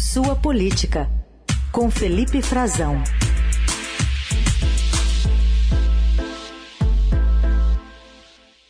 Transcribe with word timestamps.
Sua 0.00 0.36
Política, 0.36 1.10
com 1.72 1.90
Felipe 1.90 2.40
Frazão. 2.40 3.02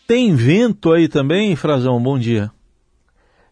Tem 0.06 0.34
vento 0.34 0.90
aí 0.90 1.06
também, 1.06 1.54
Frazão? 1.54 2.02
Bom 2.02 2.18
dia. 2.18 2.50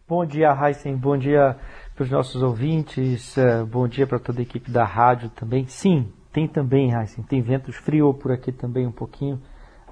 Bom 0.07 0.25
dia, 0.25 0.49
Heisen. 0.59 0.97
Bom 0.97 1.15
dia 1.19 1.55
para 1.93 2.03
os 2.03 2.09
nossos 2.09 2.41
ouvintes. 2.41 3.37
Eh, 3.37 3.63
bom 3.63 3.87
dia 3.87 4.07
para 4.07 4.17
toda 4.17 4.39
a 4.39 4.41
equipe 4.41 4.71
da 4.71 4.83
rádio 4.83 5.29
também. 5.29 5.67
Sim, 5.67 6.11
tem 6.33 6.47
também, 6.47 6.91
Heisen. 6.91 7.23
Tem 7.25 7.43
ventos 7.43 7.75
frio 7.75 8.11
por 8.11 8.31
aqui 8.31 8.51
também 8.51 8.87
um 8.87 8.91
pouquinho, 8.91 9.39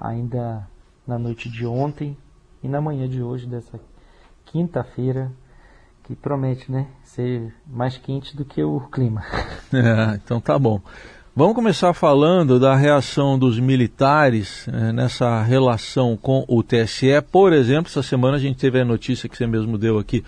ainda 0.02 0.68
na 1.06 1.20
noite 1.20 1.52
de 1.52 1.68
ontem 1.68 2.18
e 2.64 2.68
na 2.68 2.82
manhã 2.82 3.08
de 3.08 3.22
hoje, 3.22 3.46
dessa 3.46 3.80
quinta-feira, 4.44 5.32
que 6.06 6.16
promete, 6.16 6.72
né, 6.72 6.88
ser 7.04 7.54
mais 7.68 7.98
quente 7.98 8.36
do 8.36 8.46
que 8.46 8.64
o 8.64 8.80
clima. 8.82 9.24
É, 9.74 10.16
então 10.16 10.40
tá 10.40 10.58
bom. 10.58 10.80
Vamos 11.36 11.56
começar 11.56 11.92
falando 11.94 12.58
da 12.58 12.76
reação 12.76 13.38
dos 13.38 13.60
militares 13.60 14.68
é, 14.70 14.94
nessa 14.94 15.42
relação 15.42 16.16
com 16.16 16.46
o 16.48 16.64
TSE. 16.64 17.22
Por 17.30 17.52
exemplo, 17.52 17.90
essa 17.90 18.02
semana 18.02 18.38
a 18.38 18.40
gente 18.40 18.58
teve 18.58 18.80
a 18.80 18.86
notícia 18.86 19.28
que 19.28 19.36
você 19.36 19.46
mesmo 19.46 19.78
deu 19.78 20.00
aqui 20.00 20.24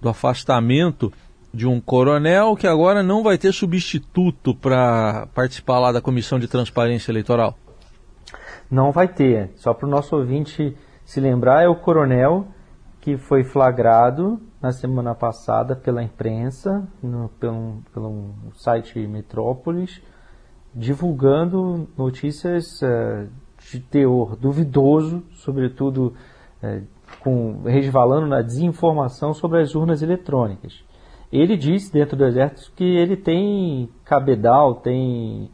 do 0.00 0.08
afastamento 0.08 1.12
de 1.54 1.64
um 1.64 1.80
coronel 1.80 2.56
que 2.56 2.66
agora 2.66 3.04
não 3.04 3.22
vai 3.22 3.38
ter 3.38 3.52
substituto 3.52 4.52
para 4.52 5.28
participar 5.32 5.78
lá 5.78 5.92
da 5.92 6.00
Comissão 6.00 6.40
de 6.40 6.48
Transparência 6.48 7.12
Eleitoral. 7.12 7.56
Não 8.68 8.90
vai 8.90 9.06
ter. 9.06 9.52
Só 9.54 9.72
para 9.72 9.86
o 9.86 9.90
nosso 9.90 10.16
ouvinte 10.16 10.76
se 11.04 11.20
lembrar, 11.20 11.62
é 11.62 11.68
o 11.68 11.76
coronel 11.76 12.48
que 13.00 13.16
foi 13.16 13.44
flagrado 13.44 14.40
na 14.60 14.72
semana 14.72 15.14
passada 15.14 15.76
pela 15.76 16.02
imprensa, 16.02 16.86
no, 17.02 17.28
pelo, 17.40 17.78
pelo 17.92 18.34
site 18.54 18.98
Metrópolis, 19.06 20.02
divulgando 20.74 21.88
notícias 21.96 22.82
uh, 22.82 23.28
de 23.70 23.80
teor 23.80 24.36
duvidoso, 24.36 25.22
sobretudo 25.34 26.14
uh, 26.62 26.82
com, 27.20 27.62
resvalando 27.64 28.26
na 28.26 28.42
desinformação 28.42 29.32
sobre 29.32 29.60
as 29.60 29.74
urnas 29.74 30.02
eletrônicas. 30.02 30.84
Ele 31.30 31.56
disse 31.56 31.92
dentro 31.92 32.16
do 32.16 32.24
exército 32.24 32.72
que 32.74 32.84
ele 32.84 33.16
tem 33.16 33.88
cabedal, 34.04 34.76
tem 34.76 35.50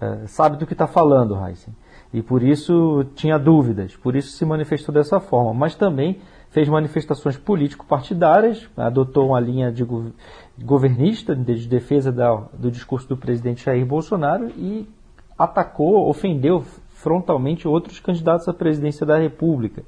uh, 0.00 0.26
sabe 0.26 0.56
do 0.56 0.66
que 0.66 0.72
está 0.72 0.86
falando, 0.86 1.36
Heisen. 1.36 1.74
E 2.12 2.22
por 2.22 2.42
isso 2.42 3.04
tinha 3.14 3.38
dúvidas, 3.38 3.94
por 3.94 4.16
isso 4.16 4.30
se 4.30 4.44
manifestou 4.44 4.94
dessa 4.94 5.20
forma. 5.20 5.52
Mas 5.52 5.74
também 5.74 6.20
fez 6.50 6.68
manifestações 6.68 7.36
político-partidárias, 7.36 8.68
adotou 8.76 9.28
uma 9.28 9.40
linha 9.40 9.70
de 9.70 9.84
governista 10.58 11.36
de 11.36 11.68
defesa 11.68 12.10
da, 12.10 12.34
do 12.52 12.70
discurso 12.70 13.08
do 13.08 13.16
presidente 13.16 13.64
Jair 13.64 13.84
Bolsonaro 13.84 14.48
e 14.56 14.88
atacou, 15.38 16.08
ofendeu 16.08 16.62
frontalmente 16.88 17.68
outros 17.68 18.00
candidatos 18.00 18.48
à 18.48 18.54
presidência 18.54 19.06
da 19.06 19.18
República. 19.18 19.84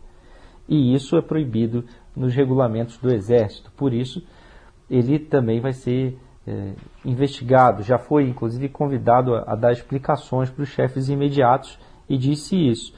E 0.69 0.95
isso 0.95 1.17
é 1.17 1.23
proibido 1.23 1.85
nos 2.15 2.35
regulamentos 2.35 2.97
do 2.99 3.13
Exército. 3.13 3.73
Por 3.73 3.93
isso, 3.93 4.23
ele 4.89 5.19
também 5.19 5.61
vai 5.61 5.73
ser 5.73 6.17
é, 6.47 6.75
investigado. 7.05 7.83
Já 7.83 7.99
foi, 7.99 8.29
inclusive, 8.29 8.69
convidado 8.69 9.35
a, 9.35 9.53
a 9.53 9.57
dar 9.57 9.73
explicações 9.73 10.51
para 10.51 10.63
os 10.63 10.69
chefes 10.69 11.09
imediatos 11.09 11.79
e 12.09 12.17
disse 12.17 12.57
isso. 12.57 12.95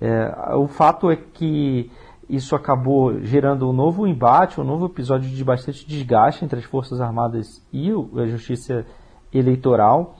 É, 0.00 0.54
o 0.56 0.66
fato 0.66 1.10
é 1.10 1.16
que 1.16 1.90
isso 2.28 2.56
acabou 2.56 3.20
gerando 3.20 3.68
um 3.68 3.72
novo 3.72 4.06
embate, 4.06 4.60
um 4.60 4.64
novo 4.64 4.86
episódio 4.86 5.30
de 5.30 5.44
bastante 5.44 5.86
desgaste 5.86 6.44
entre 6.44 6.58
as 6.58 6.64
Forças 6.64 7.00
Armadas 7.00 7.64
e 7.72 7.90
a 7.90 8.26
Justiça 8.26 8.84
Eleitoral. 9.32 10.16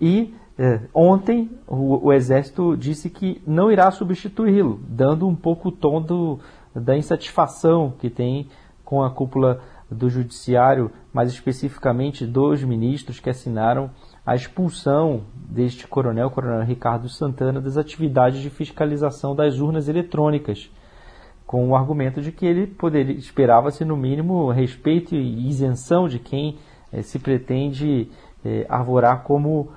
E 0.00 0.34
é, 0.56 0.80
ontem 0.94 1.50
o, 1.66 2.06
o, 2.06 2.12
Exército 2.12 2.76
disse 2.76 3.10
que 3.10 3.42
não 3.46 3.72
irá 3.72 3.90
substituí-lo, 3.90 4.80
dando 4.88 5.26
um 5.26 5.34
pouco 5.34 5.68
o 5.68 5.72
tom 5.72 6.00
do, 6.00 6.38
da 6.74 6.96
insatisfação 6.96 7.92
que 7.98 8.08
tem 8.08 8.48
com 8.84 9.02
a 9.02 9.10
cúpula 9.10 9.60
do 9.90 10.08
Judiciário, 10.08 10.90
mais 11.12 11.30
especificamente 11.30 12.26
dos 12.26 12.62
ministros 12.62 13.18
que 13.18 13.30
assinaram 13.30 13.90
a 14.24 14.34
expulsão 14.34 15.22
deste 15.34 15.88
coronel, 15.88 16.30
coronel 16.30 16.64
Ricardo 16.64 17.08
Santana, 17.08 17.60
das 17.60 17.76
atividades 17.76 18.40
de 18.40 18.50
fiscalização 18.50 19.34
das 19.34 19.58
urnas 19.58 19.88
eletrônicas 19.88 20.70
com 21.48 21.66
o 21.66 21.74
argumento 21.74 22.20
de 22.20 22.30
que 22.30 22.44
ele 22.44 22.66
poderia 22.66 23.16
esperava-se 23.16 23.82
no 23.82 23.96
mínimo 23.96 24.50
respeito 24.50 25.14
e 25.14 25.48
isenção 25.48 26.06
de 26.06 26.18
quem 26.18 26.58
eh, 26.92 27.00
se 27.00 27.18
pretende 27.18 28.10
eh, 28.44 28.66
arvorar 28.68 29.22
como 29.22 29.70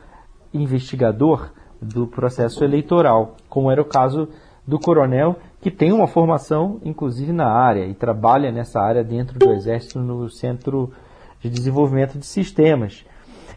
investigador 0.53 1.49
do 1.81 2.05
processo 2.05 2.61
eleitoral, 2.65 3.37
como 3.47 3.71
era 3.71 3.81
o 3.81 3.85
caso 3.85 4.27
do 4.67 4.77
coronel, 4.77 5.37
que 5.61 5.71
tem 5.71 5.93
uma 5.93 6.07
formação 6.07 6.77
inclusive 6.83 7.31
na 7.31 7.47
área 7.47 7.85
e 7.85 7.93
trabalha 7.93 8.51
nessa 8.51 8.81
área 8.81 9.01
dentro 9.01 9.39
do 9.39 9.53
Exército 9.53 9.97
no 9.97 10.29
Centro 10.29 10.91
de 11.39 11.49
Desenvolvimento 11.49 12.19
de 12.19 12.25
Sistemas. 12.25 13.05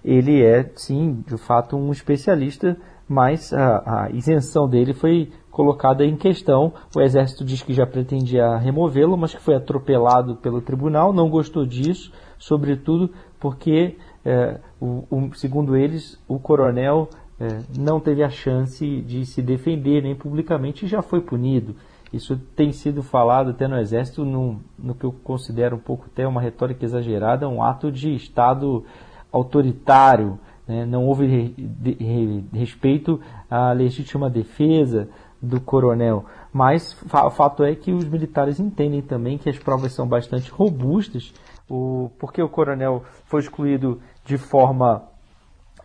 Ele 0.04 0.40
é, 0.40 0.70
sim, 0.76 1.24
de 1.26 1.36
fato, 1.36 1.76
um 1.76 1.90
especialista, 1.90 2.76
mas 3.08 3.52
a, 3.52 4.04
a 4.04 4.10
isenção 4.10 4.68
dele 4.68 4.94
foi 4.94 5.32
colocada 5.54 6.04
em 6.04 6.16
questão. 6.16 6.72
O 6.94 7.00
Exército 7.00 7.44
diz 7.44 7.62
que 7.62 7.72
já 7.72 7.86
pretendia 7.86 8.56
removê-lo, 8.56 9.16
mas 9.16 9.32
que 9.32 9.40
foi 9.40 9.54
atropelado 9.54 10.34
pelo 10.36 10.60
tribunal, 10.60 11.12
não 11.12 11.30
gostou 11.30 11.64
disso, 11.64 12.12
sobretudo 12.36 13.10
porque, 13.38 13.96
é, 14.24 14.58
o, 14.80 15.04
o, 15.08 15.34
segundo 15.34 15.76
eles, 15.76 16.20
o 16.26 16.40
coronel 16.40 17.08
é, 17.38 17.46
não 17.78 18.00
teve 18.00 18.24
a 18.24 18.28
chance 18.28 19.00
de 19.02 19.24
se 19.24 19.40
defender 19.40 20.02
nem 20.02 20.16
publicamente 20.16 20.84
e 20.84 20.88
já 20.88 21.00
foi 21.00 21.20
punido. 21.20 21.76
Isso 22.12 22.36
tem 22.56 22.72
sido 22.72 23.02
falado 23.02 23.50
até 23.50 23.68
no 23.68 23.78
Exército, 23.78 24.24
no, 24.24 24.60
que 24.98 25.04
eu 25.04 25.12
considero 25.12 25.76
um 25.76 25.80
pouco 25.80 26.06
até 26.12 26.26
uma 26.26 26.40
retórica 26.40 26.84
exagerada, 26.84 27.48
um 27.48 27.62
ato 27.62 27.92
de 27.92 28.12
Estado 28.12 28.84
autoritário. 29.32 30.38
Né? 30.66 30.86
Não 30.86 31.04
houve 31.06 31.26
re, 31.26 31.48
de, 31.56 32.44
respeito 32.52 33.20
à 33.50 33.72
legítima 33.72 34.30
defesa, 34.30 35.08
do 35.44 35.60
coronel. 35.60 36.24
Mas 36.52 36.96
o 37.02 37.30
fato 37.30 37.64
é 37.64 37.74
que 37.74 37.92
os 37.92 38.04
militares 38.04 38.58
entendem 38.58 39.02
também 39.02 39.38
que 39.38 39.50
as 39.50 39.58
provas 39.58 39.92
são 39.92 40.06
bastante 40.06 40.50
robustas, 40.50 41.32
o, 41.68 42.10
porque 42.18 42.42
o 42.42 42.48
coronel 42.48 43.04
foi 43.26 43.40
excluído 43.40 44.00
de 44.24 44.38
forma 44.38 45.02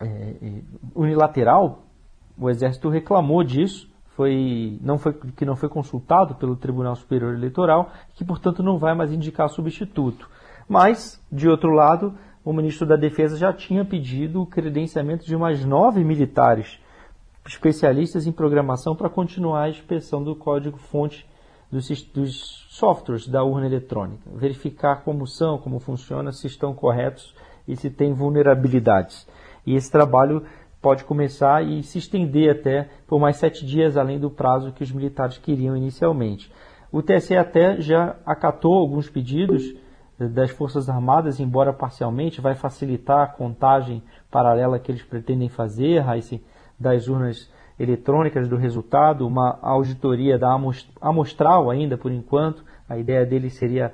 é, 0.00 0.34
unilateral, 0.94 1.82
o 2.38 2.48
exército 2.48 2.88
reclamou 2.88 3.44
disso, 3.44 3.88
foi, 4.16 4.78
não 4.82 4.98
foi, 4.98 5.12
que 5.12 5.44
não 5.44 5.56
foi 5.56 5.68
consultado 5.68 6.34
pelo 6.34 6.56
Tribunal 6.56 6.96
Superior 6.96 7.34
Eleitoral, 7.34 7.90
que 8.14 8.24
portanto 8.24 8.62
não 8.62 8.78
vai 8.78 8.94
mais 8.94 9.12
indicar 9.12 9.48
substituto. 9.48 10.28
Mas, 10.68 11.20
de 11.30 11.48
outro 11.48 11.70
lado, 11.70 12.14
o 12.44 12.52
ministro 12.52 12.86
da 12.86 12.96
Defesa 12.96 13.36
já 13.36 13.52
tinha 13.52 13.84
pedido 13.84 14.42
o 14.42 14.46
credenciamento 14.46 15.24
de 15.24 15.36
mais 15.36 15.64
nove 15.64 16.04
militares 16.04 16.78
especialistas 17.46 18.26
em 18.26 18.32
programação 18.32 18.94
para 18.94 19.08
continuar 19.08 19.62
a 19.62 19.70
inspeção 19.70 20.22
do 20.22 20.36
código-fonte 20.36 21.26
dos, 21.70 21.88
dos, 22.12 22.66
softwares 22.70 23.28
da 23.28 23.44
urna 23.44 23.66
eletrônica, 23.66 24.22
verificar 24.34 25.02
como 25.04 25.26
são, 25.26 25.58
como 25.58 25.78
funciona, 25.78 26.32
se 26.32 26.46
estão 26.46 26.74
corretos 26.74 27.34
e 27.66 27.76
se 27.76 27.90
tem 27.90 28.12
vulnerabilidades. 28.12 29.26
E 29.66 29.74
esse 29.74 29.90
trabalho 29.90 30.44
pode 30.80 31.04
começar 31.04 31.62
e 31.62 31.82
se 31.82 31.98
estender 31.98 32.50
até 32.50 32.88
por 33.06 33.20
mais 33.20 33.36
sete 33.36 33.66
dias 33.66 33.96
além 33.96 34.18
do 34.18 34.30
prazo 34.30 34.72
que 34.72 34.82
os 34.82 34.90
militares 34.90 35.38
queriam 35.38 35.76
inicialmente. 35.76 36.50
O 36.90 37.02
TSE 37.02 37.36
até 37.36 37.80
já 37.80 38.16
acatou 38.26 38.74
alguns 38.74 39.08
pedidos 39.08 39.74
das 40.18 40.50
Forças 40.50 40.88
Armadas, 40.88 41.40
embora 41.40 41.72
parcialmente, 41.72 42.40
vai 42.40 42.54
facilitar 42.54 43.20
a 43.20 43.26
contagem 43.26 44.02
paralela 44.30 44.78
que 44.78 44.90
eles 44.90 45.02
pretendem 45.02 45.48
fazer, 45.48 46.00
Raíssa, 46.00 46.38
das 46.80 47.06
urnas 47.06 47.50
eletrônicas 47.78 48.48
do 48.48 48.56
resultado, 48.56 49.26
uma 49.26 49.58
auditoria 49.62 50.38
da 50.38 50.58
amostral 51.00 51.70
ainda 51.70 51.96
por 51.96 52.10
enquanto. 52.10 52.64
A 52.88 52.98
ideia 52.98 53.24
dele 53.24 53.50
seria 53.50 53.92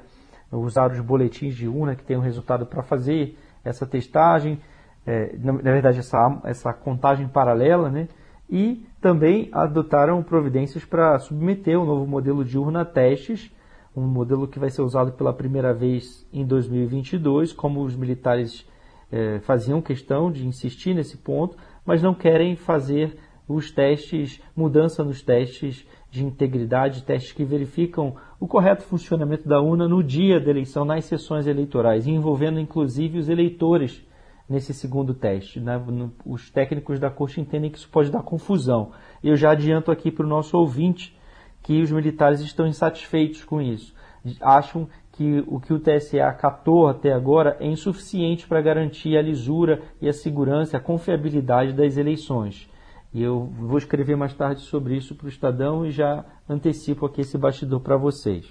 usar 0.50 0.90
os 0.90 1.00
boletins 1.00 1.54
de 1.54 1.68
urna 1.68 1.96
que 1.96 2.04
tem 2.04 2.16
o 2.16 2.20
um 2.20 2.22
resultado 2.22 2.64
para 2.64 2.82
fazer 2.82 3.36
essa 3.64 3.84
testagem, 3.84 4.60
é, 5.04 5.36
na, 5.38 5.52
na, 5.52 5.72
verdade 5.72 5.98
essa, 5.98 6.40
essa 6.44 6.72
contagem 6.72 7.28
paralela, 7.28 7.90
né? 7.90 8.08
E 8.48 8.86
também 9.00 9.48
adotaram 9.52 10.22
providências 10.22 10.84
para 10.84 11.18
submeter 11.18 11.78
o 11.78 11.82
um 11.82 11.86
novo 11.86 12.06
modelo 12.06 12.44
de 12.44 12.56
urna 12.56 12.82
a 12.82 12.84
testes, 12.84 13.50
um 13.94 14.02
modelo 14.02 14.46
que 14.46 14.58
vai 14.58 14.70
ser 14.70 14.82
usado 14.82 15.12
pela 15.12 15.32
primeira 15.32 15.74
vez 15.74 16.26
em 16.32 16.44
2022, 16.44 17.52
como 17.52 17.82
os 17.82 17.96
militares 17.96 18.64
é, 19.10 19.38
faziam 19.40 19.80
questão 19.80 20.30
de 20.30 20.46
insistir 20.46 20.94
nesse 20.94 21.16
ponto, 21.16 21.56
mas 21.84 22.02
não 22.02 22.14
querem 22.14 22.56
fazer 22.56 23.16
os 23.48 23.70
testes, 23.70 24.42
mudança 24.56 25.04
nos 25.04 25.22
testes 25.22 25.86
de 26.10 26.24
integridade, 26.24 27.04
testes 27.04 27.32
que 27.32 27.44
verificam 27.44 28.16
o 28.40 28.46
correto 28.46 28.82
funcionamento 28.82 29.48
da 29.48 29.60
urna 29.60 29.86
no 29.88 30.02
dia 30.02 30.40
da 30.40 30.50
eleição, 30.50 30.84
nas 30.84 31.04
sessões 31.04 31.46
eleitorais, 31.46 32.06
envolvendo 32.06 32.58
inclusive 32.58 33.18
os 33.18 33.28
eleitores 33.28 34.04
nesse 34.48 34.72
segundo 34.74 35.14
teste. 35.14 35.60
Né? 35.60 35.80
Os 36.24 36.50
técnicos 36.50 36.98
da 36.98 37.10
corte 37.10 37.40
entendem 37.40 37.70
que 37.70 37.78
isso 37.78 37.88
pode 37.88 38.10
dar 38.10 38.22
confusão. 38.22 38.92
Eu 39.22 39.36
já 39.36 39.50
adianto 39.50 39.90
aqui 39.90 40.10
para 40.10 40.26
o 40.26 40.28
nosso 40.28 40.56
ouvinte 40.56 41.16
que 41.62 41.80
os 41.80 41.90
militares 41.90 42.40
estão 42.40 42.66
insatisfeitos 42.66 43.44
com 43.44 43.60
isso. 43.60 43.94
Acham 44.40 44.88
que 45.16 45.42
o 45.46 45.58
que 45.58 45.72
o 45.72 45.80
TSE 45.80 46.20
acatou 46.20 46.88
até 46.88 47.12
agora 47.12 47.56
é 47.58 47.66
insuficiente 47.66 48.46
para 48.46 48.60
garantir 48.60 49.16
a 49.16 49.22
lisura 49.22 49.80
e 50.00 50.08
a 50.08 50.12
segurança, 50.12 50.76
a 50.76 50.80
confiabilidade 50.80 51.72
das 51.72 51.96
eleições. 51.96 52.68
E 53.14 53.22
eu 53.22 53.50
vou 53.58 53.78
escrever 53.78 54.14
mais 54.14 54.34
tarde 54.34 54.60
sobre 54.60 54.94
isso 54.94 55.14
para 55.14 55.26
o 55.26 55.28
Estadão 55.28 55.86
e 55.86 55.90
já 55.90 56.22
antecipo 56.48 57.06
aqui 57.06 57.22
esse 57.22 57.38
bastidor 57.38 57.80
para 57.80 57.96
vocês. 57.96 58.44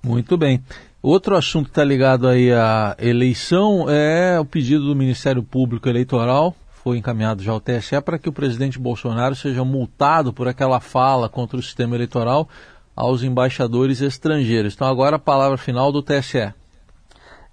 Muito 0.00 0.36
bem. 0.36 0.62
Outro 1.02 1.36
assunto 1.36 1.64
que 1.64 1.70
está 1.70 1.82
ligado 1.82 2.28
aí 2.28 2.52
à 2.52 2.96
eleição 2.98 3.90
é 3.90 4.38
o 4.38 4.44
pedido 4.44 4.86
do 4.86 4.94
Ministério 4.94 5.42
Público 5.42 5.88
Eleitoral, 5.88 6.54
foi 6.84 6.98
encaminhado 6.98 7.42
já 7.42 7.50
ao 7.50 7.60
TSE, 7.60 8.00
para 8.00 8.16
que 8.16 8.28
o 8.28 8.32
presidente 8.32 8.78
Bolsonaro 8.78 9.34
seja 9.34 9.64
multado 9.64 10.32
por 10.32 10.46
aquela 10.46 10.78
fala 10.78 11.28
contra 11.28 11.56
o 11.56 11.62
sistema 11.62 11.96
eleitoral 11.96 12.48
aos 12.96 13.22
embaixadores 13.22 14.00
estrangeiros. 14.00 14.74
Então 14.74 14.88
agora 14.88 15.16
a 15.16 15.18
palavra 15.18 15.58
final 15.58 15.92
do 15.92 16.02
TSE. 16.02 16.54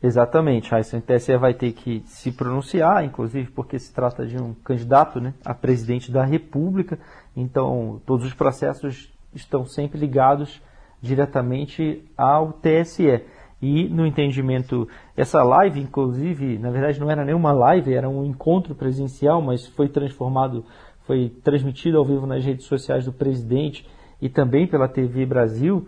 Exatamente, 0.02 0.70
Raíssa. 0.70 0.98
O 0.98 1.02
TSE 1.02 1.38
vai 1.38 1.54
ter 1.54 1.72
que 1.72 2.04
se 2.06 2.32
pronunciar, 2.32 3.06
inclusive 3.06 3.52
porque 3.52 3.78
se 3.80 3.94
trata 3.94 4.26
de 4.26 4.38
um 4.38 4.54
candidato 4.54 5.20
né, 5.20 5.34
a 5.46 5.54
presidente 5.54 6.12
da 6.12 6.26
República, 6.26 7.00
então 7.36 8.02
todos 8.06 8.26
os 8.26 8.34
processos 8.34 9.10
estão 9.34 9.66
sempre 9.66 9.98
ligados 9.98 10.62
diretamente 11.02 12.04
ao 12.18 12.54
TSE. 12.54 13.22
E 13.62 13.88
no 13.88 14.06
entendimento, 14.06 14.90
essa 15.16 15.42
live, 15.42 15.80
inclusive, 15.80 16.58
na 16.58 16.70
verdade 16.70 17.00
não 17.00 17.10
era 17.10 17.24
nenhuma 17.24 17.54
live, 17.54 17.94
era 17.94 18.10
um 18.10 18.26
encontro 18.26 18.76
presencial, 18.76 19.42
mas 19.42 19.68
foi 19.68 19.88
transformado, 19.88 20.66
foi 21.08 21.30
transmitido 21.42 21.98
ao 21.98 22.04
vivo 22.04 22.28
nas 22.28 22.44
redes 22.44 22.66
sociais 22.66 23.06
do 23.06 23.14
presidente 23.14 23.88
e 24.24 24.30
também 24.30 24.66
pela 24.66 24.88
TV 24.88 25.26
Brasil. 25.26 25.86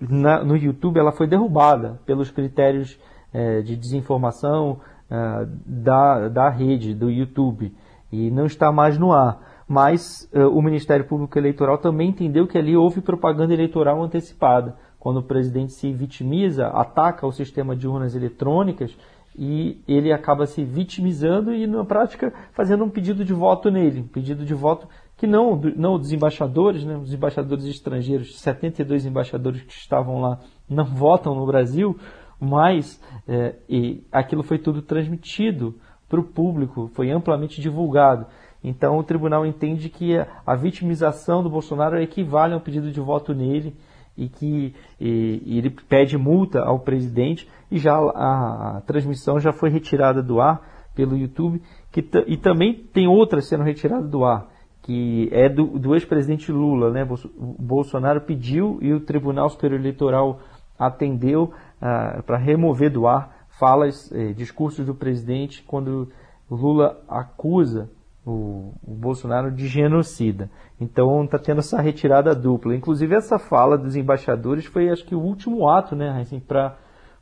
Na, 0.00 0.44
no 0.44 0.56
YouTube 0.56 1.00
ela 1.00 1.10
foi 1.10 1.26
derrubada 1.26 2.00
pelos 2.06 2.30
critérios 2.30 2.96
é, 3.34 3.60
de 3.62 3.74
desinformação 3.74 4.78
é, 5.10 5.48
da, 5.66 6.28
da 6.28 6.48
rede, 6.48 6.94
do 6.94 7.10
YouTube, 7.10 7.74
e 8.12 8.30
não 8.30 8.46
está 8.46 8.70
mais 8.70 8.96
no 8.96 9.12
ar. 9.12 9.64
Mas 9.66 10.30
é, 10.32 10.46
o 10.46 10.62
Ministério 10.62 11.04
Público 11.04 11.36
Eleitoral 11.36 11.78
também 11.78 12.10
entendeu 12.10 12.46
que 12.46 12.56
ali 12.56 12.76
houve 12.76 13.00
propaganda 13.00 13.52
eleitoral 13.52 14.00
antecipada, 14.00 14.76
quando 14.96 15.18
o 15.18 15.24
presidente 15.24 15.72
se 15.72 15.92
vitimiza, 15.92 16.68
ataca 16.68 17.26
o 17.26 17.32
sistema 17.32 17.74
de 17.74 17.88
urnas 17.88 18.14
eletrônicas 18.14 18.96
e 19.36 19.82
ele 19.86 20.12
acaba 20.12 20.46
se 20.46 20.64
vitimizando 20.64 21.52
e, 21.52 21.66
na 21.66 21.84
prática, 21.84 22.32
fazendo 22.52 22.84
um 22.84 22.90
pedido 22.90 23.24
de 23.24 23.32
voto 23.32 23.70
nele, 23.70 24.00
um 24.00 24.08
pedido 24.08 24.44
de 24.44 24.54
voto 24.54 24.88
que 25.18 25.26
não, 25.26 25.60
não 25.76 25.98
dos 25.98 26.12
embaixadores, 26.12 26.84
né, 26.84 26.96
os 26.96 27.12
embaixadores 27.12 27.64
estrangeiros, 27.64 28.38
72 28.38 29.04
embaixadores 29.04 29.62
que 29.62 29.72
estavam 29.72 30.20
lá, 30.20 30.38
não 30.70 30.84
votam 30.84 31.34
no 31.34 31.44
Brasil, 31.44 31.98
mas 32.40 33.02
é, 33.26 33.56
e 33.68 34.04
aquilo 34.12 34.44
foi 34.44 34.58
tudo 34.58 34.80
transmitido 34.80 35.74
para 36.08 36.20
o 36.20 36.24
público, 36.24 36.88
foi 36.94 37.10
amplamente 37.10 37.60
divulgado. 37.60 38.26
Então 38.62 38.96
o 38.96 39.02
tribunal 39.02 39.44
entende 39.44 39.88
que 39.88 40.16
a 40.46 40.54
vitimização 40.54 41.42
do 41.42 41.50
Bolsonaro 41.50 42.00
equivale 42.00 42.54
a 42.54 42.56
um 42.56 42.60
pedido 42.60 42.90
de 42.92 43.00
voto 43.00 43.34
nele 43.34 43.74
e 44.16 44.28
que 44.28 44.72
e, 45.00 45.42
e 45.44 45.58
ele 45.58 45.70
pede 45.70 46.16
multa 46.16 46.60
ao 46.60 46.78
presidente 46.78 47.48
e 47.70 47.78
já 47.78 47.94
a, 47.96 48.78
a, 48.78 48.80
transmissão 48.82 49.38
já 49.40 49.52
foi 49.52 49.70
retirada 49.70 50.22
do 50.22 50.40
ar 50.40 50.90
pelo 50.94 51.16
YouTube 51.16 51.60
que 51.92 52.04
e 52.26 52.36
também 52.36 52.74
tem 52.74 53.06
outras 53.06 53.48
sendo 53.48 53.62
retiradas 53.62 54.10
do 54.10 54.24
ar 54.24 54.48
que 54.88 55.28
é 55.32 55.50
do, 55.50 55.78
do 55.78 55.94
ex-presidente 55.94 56.50
Lula, 56.50 56.90
né? 56.90 57.06
Bolsonaro 57.36 58.22
pediu 58.22 58.78
e 58.80 58.90
o 58.94 59.00
Tribunal 59.00 59.50
Superior 59.50 59.78
Eleitoral 59.78 60.40
atendeu 60.78 61.52
ah, 61.78 62.22
para 62.24 62.38
remover 62.38 62.90
do 62.90 63.06
ar 63.06 63.36
falas, 63.60 64.10
eh, 64.12 64.32
discursos 64.32 64.86
do 64.86 64.94
presidente 64.94 65.62
quando 65.62 66.08
Lula 66.50 67.02
acusa 67.06 67.90
o, 68.24 68.72
o 68.82 68.94
Bolsonaro 68.94 69.52
de 69.52 69.66
genocida. 69.66 70.48
Então 70.80 71.22
está 71.22 71.38
tendo 71.38 71.58
essa 71.58 71.82
retirada 71.82 72.34
dupla. 72.34 72.74
Inclusive 72.74 73.14
essa 73.14 73.38
fala 73.38 73.76
dos 73.76 73.94
embaixadores 73.94 74.64
foi 74.64 74.88
acho 74.88 75.04
que 75.04 75.14
o 75.14 75.20
último 75.20 75.68
ato, 75.68 75.94
né, 75.94 76.18
assim, 76.18 76.40
para 76.40 76.78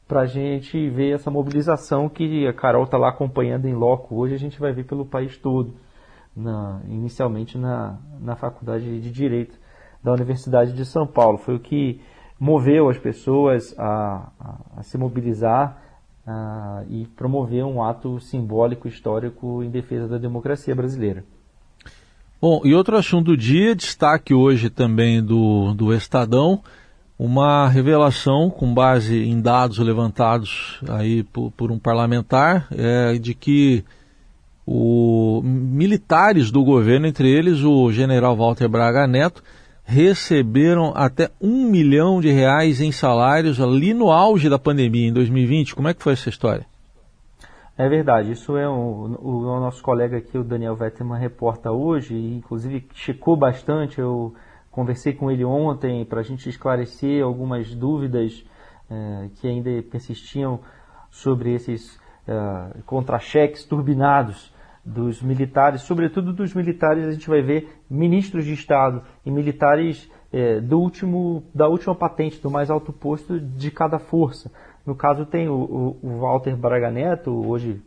para 0.06 0.20
a 0.20 0.26
gente 0.26 0.88
ver 0.88 1.16
essa 1.16 1.32
mobilização 1.32 2.08
que 2.08 2.46
a 2.46 2.52
Carol 2.52 2.84
está 2.84 2.96
lá 2.96 3.08
acompanhando 3.08 3.66
em 3.66 3.74
loco. 3.74 4.14
Hoje 4.14 4.36
a 4.36 4.38
gente 4.38 4.60
vai 4.60 4.72
ver 4.72 4.84
pelo 4.84 5.04
país 5.04 5.36
todo, 5.36 5.74
na, 6.36 6.80
inicialmente 6.88 7.56
na, 7.56 7.98
na 8.20 8.36
Faculdade 8.36 9.00
de 9.00 9.10
Direito 9.10 9.58
da 10.04 10.12
Universidade 10.12 10.72
de 10.72 10.84
São 10.84 11.06
Paulo. 11.06 11.38
Foi 11.38 11.56
o 11.56 11.60
que 11.60 12.00
moveu 12.38 12.88
as 12.90 12.98
pessoas 12.98 13.74
a, 13.78 14.30
a, 14.38 14.56
a 14.78 14.82
se 14.82 14.98
mobilizar 14.98 15.82
a, 16.26 16.84
e 16.88 17.06
promover 17.16 17.64
um 17.64 17.82
ato 17.82 18.20
simbólico, 18.20 18.86
histórico 18.86 19.62
em 19.62 19.70
defesa 19.70 20.06
da 20.06 20.18
democracia 20.18 20.74
brasileira. 20.74 21.24
Bom, 22.40 22.60
e 22.64 22.74
outro 22.74 22.96
assunto 22.96 23.26
do 23.26 23.36
dia, 23.36 23.74
destaque 23.74 24.34
hoje 24.34 24.68
também 24.68 25.24
do, 25.24 25.72
do 25.72 25.94
Estadão, 25.94 26.62
uma 27.18 27.66
revelação 27.66 28.50
com 28.50 28.74
base 28.74 29.24
em 29.24 29.40
dados 29.40 29.78
levantados 29.78 30.78
aí 30.86 31.22
por, 31.22 31.50
por 31.52 31.72
um 31.72 31.78
parlamentar 31.78 32.68
é, 32.70 33.14
de 33.14 33.34
que 33.34 33.82
o, 34.66 35.40
militares 35.44 36.50
do 36.50 36.64
governo, 36.64 37.06
entre 37.06 37.30
eles 37.30 37.62
o 37.62 37.92
general 37.92 38.36
Walter 38.36 38.68
Braga 38.68 39.06
Neto, 39.06 39.42
receberam 39.84 40.92
até 40.96 41.30
um 41.40 41.70
milhão 41.70 42.20
de 42.20 42.30
reais 42.30 42.80
em 42.80 42.90
salários 42.90 43.60
ali 43.60 43.94
no 43.94 44.10
auge 44.10 44.48
da 44.48 44.58
pandemia, 44.58 45.08
em 45.08 45.12
2020. 45.12 45.76
Como 45.76 45.86
é 45.86 45.94
que 45.94 46.02
foi 46.02 46.14
essa 46.14 46.28
história? 46.28 46.66
É 47.78 47.88
verdade, 47.88 48.32
isso 48.32 48.56
é 48.56 48.66
o, 48.66 48.72
o, 48.72 49.38
o 49.42 49.60
nosso 49.60 49.82
colega 49.82 50.16
aqui, 50.16 50.36
o 50.36 50.42
Daniel 50.42 50.74
Vetterman, 50.74 51.20
reporta 51.20 51.70
hoje, 51.70 52.14
e 52.14 52.34
inclusive 52.36 52.88
checou 52.94 53.36
bastante, 53.36 54.00
eu 54.00 54.34
conversei 54.70 55.12
com 55.12 55.30
ele 55.30 55.44
ontem 55.44 56.04
para 56.04 56.20
a 56.20 56.22
gente 56.22 56.48
esclarecer 56.48 57.22
algumas 57.22 57.74
dúvidas 57.74 58.44
é, 58.90 59.28
que 59.36 59.46
ainda 59.46 59.70
persistiam 59.90 60.58
sobre 61.10 61.54
esses 61.54 62.00
é, 62.26 62.80
contra-cheques 62.86 63.62
turbinados 63.64 64.50
dos 64.86 65.20
militares, 65.20 65.82
sobretudo 65.82 66.32
dos 66.32 66.54
militares, 66.54 67.04
a 67.04 67.10
gente 67.10 67.28
vai 67.28 67.42
ver 67.42 67.76
ministros 67.90 68.44
de 68.44 68.52
Estado 68.52 69.02
e 69.24 69.30
militares 69.32 70.08
é, 70.32 70.60
do 70.60 70.78
último, 70.78 71.42
da 71.52 71.66
última 71.66 71.92
patente, 71.92 72.40
do 72.40 72.48
mais 72.48 72.70
alto 72.70 72.92
posto 72.92 73.40
de 73.40 73.68
cada 73.72 73.98
força. 73.98 74.48
No 74.86 74.94
caso 74.94 75.26
tem 75.26 75.48
o, 75.48 75.96
o, 76.00 76.18
Walter 76.20 76.56
Braga 76.56 76.88
Neto, 76.88 77.32
hoje 77.32 77.82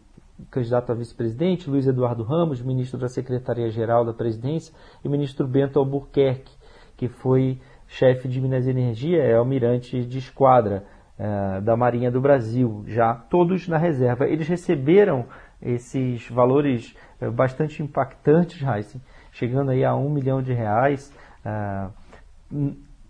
candidato 0.51 0.91
a 0.91 0.96
vice-presidente, 0.96 1.70
Luiz 1.70 1.88
Eduardo 1.88 2.24
Ramos, 2.24 2.62
ministro 2.62 3.00
da 3.00 3.08
Secretaria-Geral 3.08 4.03
da 4.03 4.13
Presidência, 4.13 4.74
e 5.03 5.08
o 5.08 5.12
ministro 5.12 5.48
Bento 5.48 5.79
Albuquerque, 5.79 6.51
que 6.98 7.08
foi 7.08 7.60
chefe 7.88 8.27
de 8.27 8.41
Minas 8.41 8.68
e 8.68 8.72
Energia, 8.72 9.24
é 9.24 9.36
almirante 9.36 10.03
de 10.03 10.18
esquadra 10.18 10.84
é, 11.18 11.62
da 11.62 11.77
Marinha 11.77 12.12
do 12.12 12.20
Brasil, 12.20 12.84
já 12.88 13.13
todos 13.13 13.70
na 13.70 13.77
reserva. 13.77 14.27
Eles 14.27 14.48
receberam 14.48 15.25
esses 15.62 16.30
valores 16.30 16.96
eh, 17.20 17.30
bastante 17.30 17.84
impactantes, 17.84 18.62
Heisen, 18.62 19.01
chegando 19.32 19.72
aí 19.72 19.84
a 19.84 19.96
um 19.96 20.10
milhão 20.10 20.42
de 20.42 20.54
reais, 20.54 21.13
ah, 21.46 21.89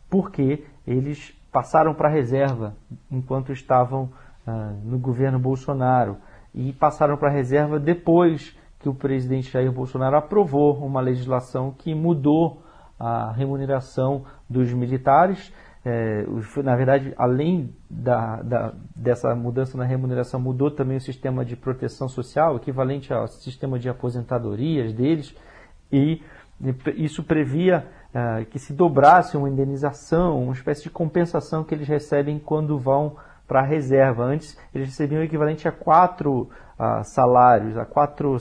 porque 0.10 0.64
eles 0.86 1.34
passaram 1.52 1.94
para 1.94 2.10
a 2.10 2.12
reserva 2.12 2.76
enquanto 3.12 3.52
estavam 3.52 4.10
ah, 4.46 4.74
no 4.84 4.98
governo 4.98 5.40
Bolsonaro 5.40 6.18
e 6.54 6.74
passaram 6.74 7.18
para 7.18 7.30
a 7.30 7.34
reserva 7.34 7.80
depois 7.80 8.58
que 8.80 8.90
o 8.90 8.94
presidente 8.94 9.52
Jair 9.52 9.72
Bolsonaro 9.72 10.16
aprovou 10.16 10.78
uma 10.78 11.02
legislação 11.02 11.72
que 11.72 11.94
mudou 11.94 12.64
a 13.00 13.32
remuneração 13.32 14.26
dos 14.50 14.74
militares 14.74 15.54
é, 15.86 16.26
na 16.62 16.76
verdade, 16.76 17.14
além 17.18 17.74
da, 17.90 18.42
da, 18.42 18.74
dessa 18.96 19.34
mudança 19.34 19.78
na 19.78 19.86
remuneração, 19.86 20.40
mudou 20.40 20.70
também 20.70 20.98
o 20.98 21.02
sistema 21.02 21.46
de 21.46 21.56
proteção 21.56 22.10
social, 22.10 22.58
equivalente 22.58 23.14
ao 23.14 23.28
sistema 23.28 23.80
de 23.80 23.88
aposentadorias 23.88 24.92
deles, 24.94 25.34
e 25.92 26.22
isso 26.98 27.24
previa 27.24 27.88
uh, 28.14 28.46
que 28.48 28.60
se 28.60 28.74
dobrasse 28.74 29.38
uma 29.38 29.50
indenização, 29.50 30.44
uma 30.44 30.54
espécie 30.54 30.84
de 30.84 30.90
compensação 30.90 31.64
que 31.64 31.74
eles 31.74 31.88
recebem 31.88 32.38
quando 32.38 32.78
vão 32.78 33.16
para 33.48 33.62
a 33.62 33.66
reserva. 33.66 34.26
Antes, 34.26 34.58
eles 34.76 34.90
recebiam 34.90 35.22
o 35.22 35.24
equivalente 35.24 35.68
a 35.68 35.72
quatro 35.72 36.50
uh, 36.78 37.04
salários, 37.04 37.78
a 37.78 37.86
quatro 37.86 38.36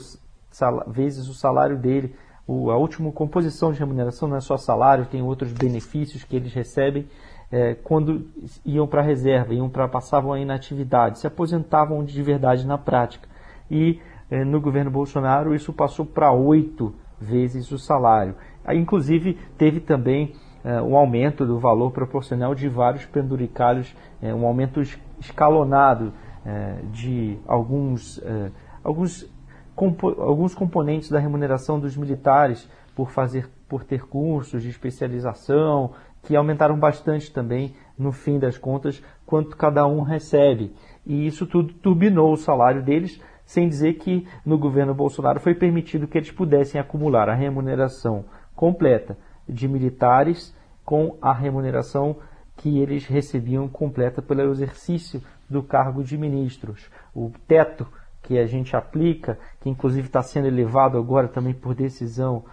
vezes 0.87 1.29
o 1.29 1.33
salário 1.33 1.77
dele 1.77 2.13
o, 2.49 2.71
a 2.71 2.77
última 2.77 3.11
composição 3.11 3.71
de 3.71 3.77
remuneração 3.77 4.27
não 4.27 4.35
é 4.35 4.41
só 4.41 4.57
salário, 4.57 5.05
tem 5.05 5.21
outros 5.21 5.53
benefícios 5.53 6.23
que 6.23 6.35
eles 6.35 6.51
recebem 6.51 7.07
é, 7.51 7.73
quando 7.73 8.27
iam 8.65 8.87
para 8.87 9.01
a 9.01 9.03
reserva, 9.03 9.53
iam 9.53 9.69
para 9.69 9.87
passavam 9.87 10.33
a 10.33 10.39
inatividade, 10.39 11.19
se 11.19 11.27
aposentavam 11.27 12.03
de 12.03 12.21
verdade 12.21 12.65
na 12.65 12.77
prática. 12.77 13.27
E 13.69 13.99
é, 14.29 14.43
no 14.43 14.61
governo 14.61 14.91
Bolsonaro 14.91 15.55
isso 15.55 15.73
passou 15.73 16.05
para 16.05 16.31
oito 16.31 16.93
vezes 17.19 17.71
o 17.71 17.79
salário. 17.79 18.35
Aí, 18.63 18.77
inclusive 18.77 19.37
teve 19.57 19.79
também 19.79 20.33
é, 20.63 20.81
um 20.81 20.95
aumento 20.95 21.45
do 21.45 21.57
valor 21.59 21.91
proporcional 21.91 22.53
de 22.53 22.69
vários 22.69 23.05
penduricalhos, 23.05 23.95
é, 24.21 24.33
um 24.33 24.45
aumento 24.45 24.81
escalonado 25.19 26.13
é, 26.45 26.75
de 26.91 27.37
alguns, 27.47 28.19
é, 28.19 28.51
alguns, 28.83 29.27
compo 29.75 30.09
alguns 30.21 30.53
componentes 30.53 31.09
da 31.09 31.19
remuneração 31.19 31.79
dos 31.79 31.97
militares 31.97 32.69
por 32.95 33.11
fazer 33.11 33.49
por 33.69 33.83
ter 33.83 34.07
cursos 34.07 34.63
de 34.63 34.69
especialização, 34.69 35.91
que 36.23 36.35
aumentaram 36.35 36.77
bastante 36.77 37.31
também, 37.31 37.73
no 37.97 38.11
fim 38.11 38.39
das 38.39 38.57
contas, 38.57 39.01
quanto 39.25 39.57
cada 39.57 39.85
um 39.85 40.01
recebe. 40.01 40.73
E 41.05 41.25
isso 41.25 41.45
tudo 41.45 41.73
turbinou 41.73 42.31
o 42.31 42.37
salário 42.37 42.83
deles, 42.83 43.21
sem 43.45 43.67
dizer 43.67 43.93
que 43.95 44.27
no 44.45 44.57
governo 44.57 44.93
Bolsonaro 44.93 45.39
foi 45.39 45.55
permitido 45.55 46.07
que 46.07 46.17
eles 46.17 46.31
pudessem 46.31 46.79
acumular 46.79 47.29
a 47.29 47.35
remuneração 47.35 48.25
completa 48.55 49.17
de 49.47 49.67
militares 49.67 50.55
com 50.85 51.17
a 51.21 51.33
remuneração 51.33 52.17
que 52.57 52.79
eles 52.79 53.05
recebiam 53.05 53.67
completa 53.67 54.21
pelo 54.21 54.51
exercício 54.51 55.21
do 55.49 55.63
cargo 55.63 56.03
de 56.03 56.17
ministros. 56.17 56.89
O 57.15 57.31
teto 57.47 57.87
que 58.21 58.37
a 58.37 58.45
gente 58.45 58.75
aplica, 58.75 59.39
que 59.61 59.69
inclusive 59.69 60.07
está 60.07 60.21
sendo 60.21 60.47
elevado 60.47 60.97
agora 60.97 61.27
também 61.27 61.53
por 61.53 61.73
decisão 61.73 62.43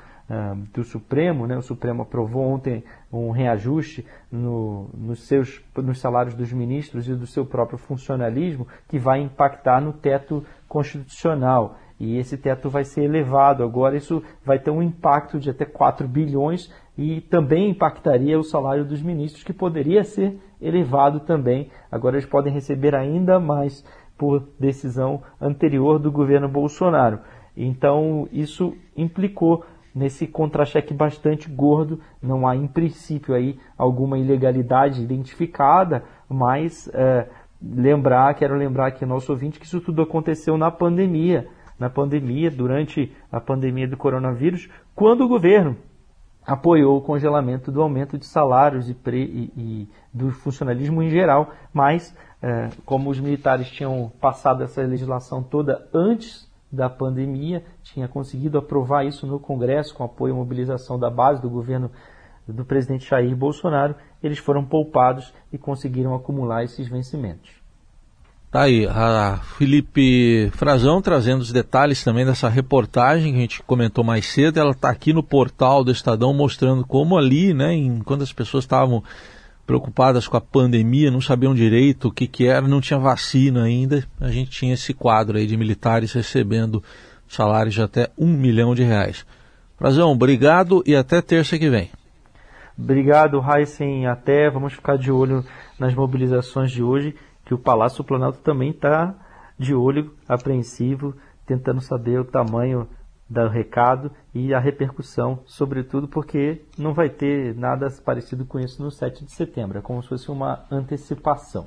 do 0.73 0.83
Supremo, 0.83 1.47
né? 1.47 1.56
o 1.56 1.62
Supremo 1.62 2.02
aprovou 2.02 2.42
ontem 2.42 2.83
um 3.12 3.30
reajuste 3.30 4.04
no, 4.30 4.90
nos, 4.92 5.21
seus, 5.21 5.62
nos 5.76 6.00
salários 6.00 6.35
dos 6.35 6.52
ministros 6.52 7.09
e 7.09 7.14
do 7.14 7.26
seu 7.26 7.47
próprio 7.47 7.78
funcionalismo, 7.78 8.66
que 8.88 8.99
vai 8.99 9.21
impactar 9.21 9.80
no 9.80 9.92
teto 9.92 10.45
constitucional. 10.68 11.78
E 11.99 12.18
esse 12.18 12.37
teto 12.37 12.68
vai 12.68 12.85
ser 12.85 13.04
elevado 13.04 13.62
agora, 13.62 13.97
isso 13.97 14.23
vai 14.45 14.59
ter 14.59 14.71
um 14.71 14.83
impacto 14.83 15.38
de 15.38 15.49
até 15.49 15.64
4 15.64 16.06
bilhões 16.09 16.73
e 16.99 17.21
também 17.21 17.71
impactaria 17.71 18.38
o 18.38 18.45
salário 18.45 18.85
dos 18.85 19.00
ministros, 19.00 19.45
que 19.45 19.52
poderia 19.52 20.02
ser 20.02 20.38
elevado 20.61 21.21
também. 21.21 21.71
Agora 21.90 22.16
eles 22.16 22.28
podem 22.28 22.52
receber 22.52 22.95
ainda 22.95 23.38
mais 23.38 23.85
por 24.18 24.49
decisão 24.59 25.23
anterior 25.40 25.99
do 25.99 26.11
governo 26.11 26.49
Bolsonaro. 26.49 27.21
Então 27.56 28.28
isso 28.30 28.75
implicou 28.97 29.64
nesse 29.97 30.26
contra-cheque 30.26 30.93
bastante 30.93 31.49
gordo. 31.49 31.99
Não 32.21 32.47
há, 32.47 32.55
em 32.55 32.67
princípio, 32.67 33.35
aí 33.35 33.59
alguma 33.79 34.19
ilegalidade 34.19 35.03
identificada, 35.03 36.05
mas 36.29 36.87
é, 36.93 37.26
lembrar, 37.62 38.35
quero 38.35 38.55
lembrar 38.55 38.88
aqui 38.88 39.07
nosso 39.07 39.33
ouvinte 39.33 39.59
que 39.59 39.65
isso 39.65 39.81
tudo 39.81 40.03
aconteceu 40.03 40.59
na 40.59 40.71
pandemia. 40.71 41.49
Na 41.79 41.88
pandemia, 41.88 42.50
durante 42.50 43.11
a 43.33 43.41
pandemia 43.41 43.88
do 43.88 43.97
coronavírus, 43.97 44.69
quando 44.95 45.23
o 45.23 45.29
governo 45.29 45.76
apoiou 46.47 46.99
o 46.99 47.03
congelamento 47.03 47.73
do 47.73 47.83
aumento 47.83 48.19
de 48.19 48.26
salários 48.26 48.88
e, 48.88 48.95
pre, 48.95 49.23
e, 49.23 49.53
e 49.57 49.88
do 50.12 50.31
funcionalismo 50.31 51.03
em 51.03 51.09
geral, 51.09 51.53
mas 51.73 52.15
é, 52.43 52.69
como 52.85 53.11
os 53.11 53.19
militares 53.19 53.69
tinham 53.69 54.12
passado 54.21 54.62
essa 54.62 54.83
legislação 54.83 55.43
toda 55.43 55.88
antes 55.93 56.46
da 56.76 56.88
pandemia, 56.88 57.64
tinha 57.83 58.06
conseguido 58.06 58.59
aprovar 58.59 59.04
isso 59.04 59.26
no 59.26 59.40
Congresso 59.40 59.95
com 59.95 60.04
apoio 60.04 60.33
e 60.33 60.37
mobilização 60.37 60.99
da 60.99 61.11
base 61.11 61.42
do 61.42 61.50
governo 61.50 61.90
do 62.47 62.64
presidente 62.64 63.09
Jair 63.09 63.35
Bolsonaro, 63.35 63.97
eles 64.23 64.38
foram 64.38 64.64
poupados 64.64 65.33
e 65.52 65.59
conseguiram 65.59 66.14
acumular 66.14 66.62
esses 66.62 66.87
vencimentos. 66.87 67.50
Tá 68.50 68.62
aí, 68.62 68.87
a 68.87 69.40
Felipe 69.59 70.50
Frazão 70.52 71.02
trazendo 71.02 71.40
os 71.40 71.52
detalhes 71.52 72.04
também 72.04 72.25
dessa 72.25 72.49
reportagem 72.49 73.33
que 73.33 73.38
a 73.38 73.40
gente 73.42 73.62
comentou 73.64 74.04
mais 74.04 74.26
cedo. 74.26 74.59
Ela 74.59 74.71
está 74.71 74.88
aqui 74.88 75.12
no 75.12 75.23
portal 75.23 75.83
do 75.83 75.90
Estadão 75.90 76.33
mostrando 76.33 76.87
como 76.87 77.18
ali, 77.18 77.52
né, 77.52 77.75
enquanto 77.75 78.23
as 78.23 78.33
pessoas 78.33 78.64
estavam 78.64 79.02
preocupadas 79.66 80.28
com 80.28 80.37
a 80.37 80.40
pandemia, 80.40 81.11
não 81.11 81.20
sabiam 81.20 81.54
direito 81.54 82.08
o 82.08 82.12
que, 82.12 82.26
que 82.26 82.46
era, 82.46 82.66
não 82.68 82.80
tinha 82.80 82.99
vacina 82.99 83.64
ainda. 83.64 84.04
A 84.20 84.28
gente 84.28 84.50
tinha 84.50 84.75
esse 84.75 84.94
quadro 84.94 85.37
aí 85.37 85.46
de 85.46 85.56
militares 85.56 86.12
recebendo 86.12 86.82
salários 87.28 87.75
de 87.75 87.82
até 87.82 88.11
um 88.16 88.28
milhão 88.28 88.75
de 88.75 88.85
reais. 88.85 89.26
Frazão, 89.76 90.12
obrigado 90.12 90.82
e 90.87 90.94
até 90.94 91.20
terça 91.20 91.58
que 91.58 91.68
vem. 91.68 91.90
Obrigado, 92.78 93.42
Heisen. 93.42 94.06
Até 94.06 94.49
vamos 94.50 94.75
ficar 94.75 94.96
de 94.96 95.11
olho 95.11 95.44
nas 95.78 95.94
mobilizações 95.94 96.70
de 96.70 96.82
hoje, 96.82 97.14
que 97.44 97.54
o 97.54 97.58
Palácio 97.58 98.04
Planalto 98.04 98.38
também 98.40 98.70
está 98.70 99.14
de 99.58 99.75
olho, 99.75 100.14
apreensivo, 100.28 101.14
tentando 101.46 101.80
saber 101.80 102.20
o 102.20 102.25
tamanho 102.25 102.87
do 103.28 103.49
recado 103.49 104.11
e 104.33 104.54
a 104.54 104.59
repercussão, 104.59 105.40
sobretudo 105.47 106.06
porque 106.06 106.64
não 106.78 106.95
vai 106.95 107.09
ter 107.09 107.54
nada 107.54 107.88
parecido 108.04 108.45
com 108.45 108.59
isso 108.59 108.83
no 108.83 108.90
7 108.90 109.25
de 109.25 109.33
setembro, 109.33 109.78
é 109.78 109.83
como 109.83 110.02
se 110.02 110.09
fosse 110.09 110.30
uma 110.30 110.64
antecipação. 110.71 111.66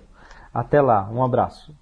Até 0.54 0.82
lá, 0.82 1.10
um 1.10 1.24
abraço. 1.24 1.76